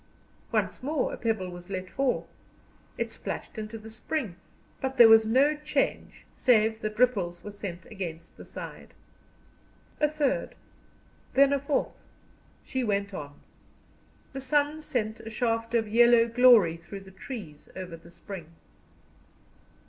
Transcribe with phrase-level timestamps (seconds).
[0.51, 2.27] Once more a pebble was let fall.
[2.97, 4.35] It splashed into the spring,
[4.81, 8.95] but there was no change save that ripples were sent against the side.
[9.99, 10.55] A third
[11.35, 12.01] then a fourth
[12.63, 13.41] she went on;
[14.33, 18.55] the sun sent a shaft of yellow glory through the trees over the spring.